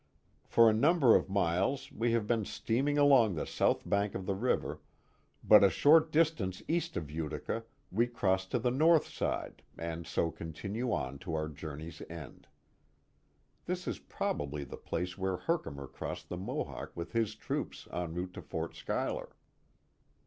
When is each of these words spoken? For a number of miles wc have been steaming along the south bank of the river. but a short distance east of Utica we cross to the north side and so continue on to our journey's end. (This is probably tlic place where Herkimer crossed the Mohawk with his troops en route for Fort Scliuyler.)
For 0.47 0.67
a 0.67 0.73
number 0.73 1.15
of 1.15 1.29
miles 1.29 1.89
wc 1.89 2.09
have 2.09 2.25
been 2.25 2.43
steaming 2.43 2.97
along 2.97 3.35
the 3.35 3.45
south 3.45 3.87
bank 3.87 4.15
of 4.15 4.25
the 4.25 4.33
river. 4.33 4.81
but 5.43 5.63
a 5.63 5.69
short 5.69 6.11
distance 6.11 6.63
east 6.67 6.97
of 6.97 7.11
Utica 7.11 7.65
we 7.91 8.07
cross 8.07 8.47
to 8.47 8.57
the 8.57 8.71
north 8.71 9.07
side 9.07 9.61
and 9.77 10.07
so 10.07 10.31
continue 10.31 10.91
on 10.91 11.19
to 11.19 11.35
our 11.35 11.47
journey's 11.47 12.01
end. 12.09 12.47
(This 13.65 13.87
is 13.87 13.99
probably 13.99 14.65
tlic 14.65 14.83
place 14.85 15.19
where 15.19 15.37
Herkimer 15.37 15.85
crossed 15.85 16.29
the 16.29 16.35
Mohawk 16.37 16.93
with 16.97 17.11
his 17.11 17.35
troops 17.35 17.87
en 17.93 18.15
route 18.15 18.33
for 18.33 18.41
Fort 18.41 18.73
Scliuyler.) 18.73 19.29